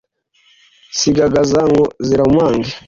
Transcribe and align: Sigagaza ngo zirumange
Sigagaza 0.99 1.61
ngo 1.71 1.83
zirumange 2.07 2.71